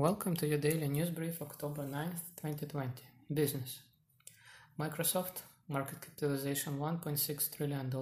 [0.00, 3.02] Welcome to your daily news brief, October 9th, 2020.
[3.34, 3.80] Business.
[4.78, 7.92] Microsoft, market capitalization $1.6 trillion,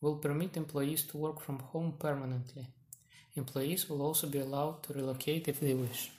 [0.00, 2.66] will permit employees to work from home permanently.
[3.36, 6.10] Employees will also be allowed to relocate if they wish.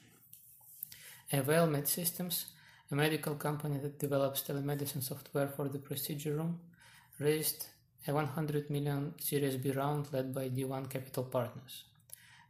[1.34, 2.46] Avail Medsystems,
[2.90, 6.62] a medical company that develops telemedicine software for the procedure room,
[7.20, 7.66] raised
[8.08, 11.84] a 100 million Series B round led by D1 Capital Partners.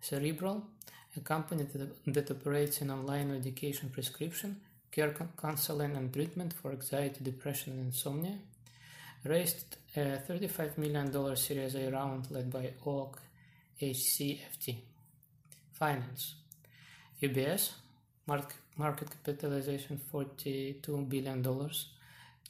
[0.02, 0.68] Cerebral,
[1.16, 4.60] a company that, that operates in online medication prescription,
[4.92, 8.38] care counseling and treatment for anxiety, depression, and insomnia,
[9.24, 13.22] raised a $35 million Series A round led by Oak
[13.82, 14.78] HCFT.
[15.72, 16.36] Finance.
[17.22, 17.72] UBS,
[18.28, 21.70] market, market capitalization $42 billion.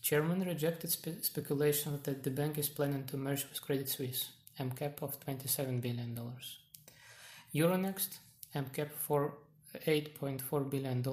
[0.01, 5.01] Chairman rejected spe- speculation that the bank is planning to merge with Credit Suisse, MCAP
[5.01, 6.19] of $27 billion.
[7.55, 8.17] Euronext,
[8.55, 9.33] MCAP for
[9.87, 11.03] $8.4 billion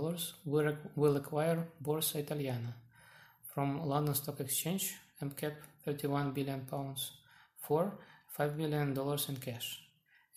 [0.45, 2.75] will, acquire Borsa Italiana
[3.55, 7.13] from London Stock Exchange, MCAP 31 billion pounds
[7.57, 7.99] for
[8.39, 8.97] $5 billion
[9.29, 9.83] in cash.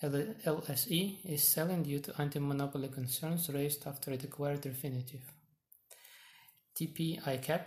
[0.01, 5.21] LSE is selling due to anti-monopoly concerns raised after it acquired Refinitiv.
[6.75, 7.65] TP ICAP,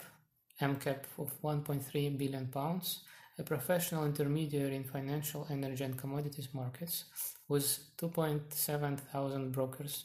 [0.60, 3.04] MCAP of 1.3 billion pounds,
[3.38, 7.04] a professional intermediary in financial, energy and commodities markets,
[7.48, 7.66] with
[7.98, 10.04] 2.7 thousand brokers,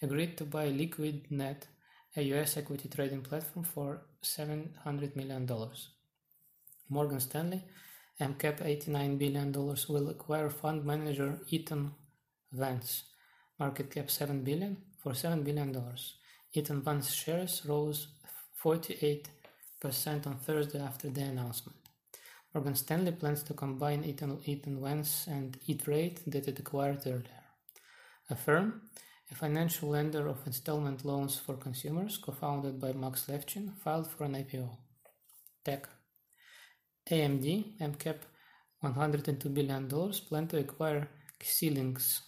[0.00, 1.62] agreed to buy LiquidNet,
[2.16, 5.48] a US equity trading platform, for $700 million.
[6.88, 7.64] Morgan Stanley,
[8.20, 11.92] MCAP $89 billion, will acquire fund manager Eaton
[12.52, 13.04] Vance,
[13.58, 15.76] market cap 7 billion, for $7 billion.
[16.54, 18.08] Eaton Vance shares rose
[18.64, 19.26] 48%
[20.26, 21.87] on Thursday after the announcement.
[22.54, 27.44] Morgan Stanley plans to combine Eaton, Vance and E-Trade that it acquired earlier.
[28.30, 28.82] Affirm,
[29.30, 34.34] a financial lender of installment loans for consumers, co-founded by Max Levchin, filed for an
[34.34, 34.70] IPO.
[35.64, 35.88] Tech.
[37.10, 38.20] AMD, MCAP
[38.82, 41.08] $102 billion, plan to acquire
[41.40, 42.20] Xilinx,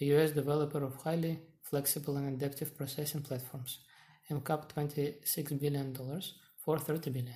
[0.00, 3.80] a US developer of highly flexible and adaptive processing platforms,
[4.30, 5.94] MCAP $26 billion
[6.64, 7.34] for $30 billion.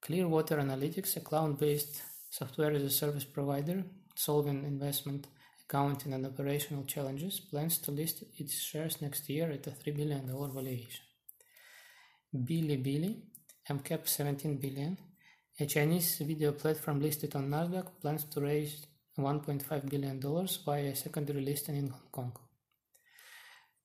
[0.00, 3.84] Clearwater Analytics, a cloud-based software as a service provider
[4.16, 5.28] solving investment,
[5.64, 10.26] accounting, and operational challenges, plans to list its shares next year at a $3 billion
[10.26, 11.04] valuation.
[12.34, 13.16] Bilibili,
[13.68, 14.96] MCAP 17 billion,
[15.60, 18.86] a Chinese video platform listed on Nasdaq, plans to raise
[19.18, 22.32] $1.5 billion via a secondary listing in Hong Kong.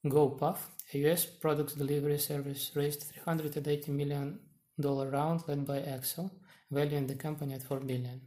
[0.06, 0.58] GoPuff,
[0.94, 4.40] a US products delivery service, raised $380 million
[4.80, 6.32] round led by Accel,
[6.70, 8.22] valuing the company at $4 billion.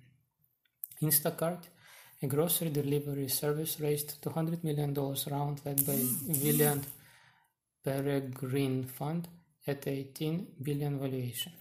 [1.03, 1.65] Instacart,
[2.22, 4.94] a grocery delivery service, raised $200 million
[5.31, 6.87] round led by Valiant
[7.84, 9.28] Peregrine Fund
[9.66, 11.53] at 18 billion valuation.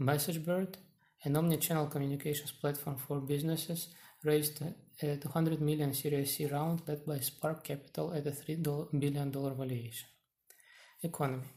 [0.00, 0.74] MessageBird,
[1.24, 3.88] an omni-channel communications platform for businesses,
[4.24, 8.98] raised uh, a 200 million Series C round led by Spark Capital at a $3
[8.98, 10.08] billion valuation.
[11.02, 11.48] Economy.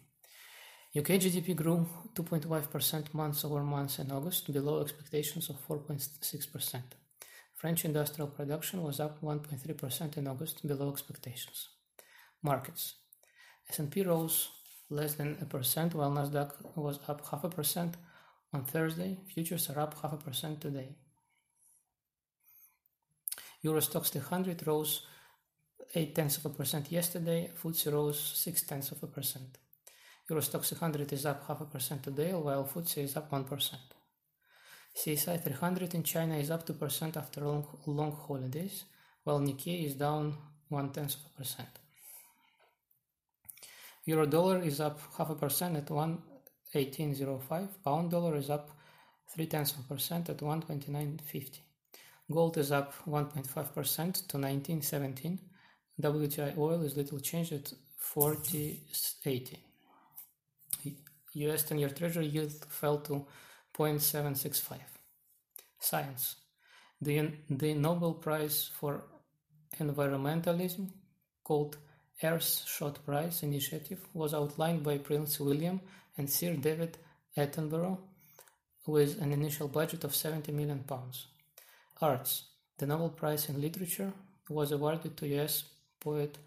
[0.98, 1.86] UK GDP grew
[2.16, 6.82] 2.5% month over month in August, below expectations of 4.6%.
[7.56, 11.70] French industrial production was up 1.3% in August, below expectations.
[12.42, 12.96] Markets.
[13.70, 14.50] S&P rose
[14.90, 17.96] less than a percent, while Nasdaq was up half a percent
[18.54, 19.20] on Thursday.
[19.34, 20.96] Futures are up half a percent today.
[23.62, 25.06] Euro Stoxx 300 rose
[25.94, 27.52] 8 tenths of a percent yesterday.
[27.62, 29.58] FTSE rose 6 tenths of a percent.
[30.30, 33.76] Euro Stoxx 600 is up half a percent today, while FTSE is up 1%.
[34.94, 38.84] CSI 300 in China is up 2% after long, long holidays,
[39.24, 40.38] while Nikkei is down
[40.68, 41.70] 1 tenth of a percent.
[44.04, 47.70] Euro dollar is up half a percent at 1.1805.
[47.86, 48.72] Pound dollar is up
[49.34, 51.60] 3 tenths of a percent at 129.50.
[52.30, 53.44] Gold is up 1.5%
[53.84, 55.40] to 1917.
[56.02, 57.72] WTI oil is little changed at
[58.02, 59.67] 40.80.
[61.46, 63.26] US 10 year Treasury yield fell to
[63.78, 64.80] 0.765.
[65.80, 66.36] Science.
[67.02, 69.04] The, the Nobel Prize for
[69.80, 70.90] Environmentalism,
[71.44, 71.78] called
[72.24, 75.80] Earthshot Prize Initiative, was outlined by Prince William
[76.18, 76.98] and Sir David
[77.38, 78.00] Attenborough
[78.88, 81.28] with an initial budget of 70 million pounds.
[82.02, 82.44] Arts.
[82.78, 84.14] The Nobel Prize in Literature
[84.50, 85.64] was awarded to US
[86.00, 86.38] poet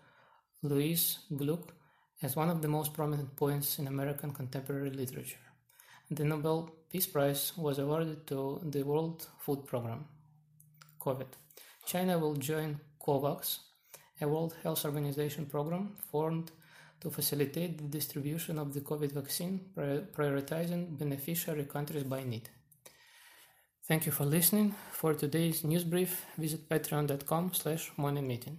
[0.62, 1.72] Louise Gluck
[2.22, 5.44] as one of the most prominent poets in American contemporary literature.
[6.11, 10.06] The Nobel Peace Prize was awarded to the World Food Programme.
[11.00, 11.28] COVID.
[11.87, 13.58] China will join COVAX,
[14.20, 16.50] a World Health Organization program formed
[17.00, 22.50] to facilitate the distribution of the COVID vaccine, prioritizing beneficiary countries by need.
[23.88, 24.75] Thank you for listening.
[24.93, 28.58] For today's news brief, visit patreon.com slash morning meeting.